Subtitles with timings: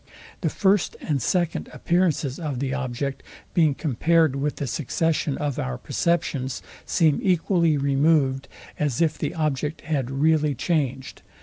[0.41, 3.21] The first and second appearances of the object,
[3.53, 8.47] being compared with the succession of our perceptions, seem equally removed
[8.79, 11.21] as if the object had really changed.